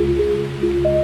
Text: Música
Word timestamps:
Música 0.00 0.99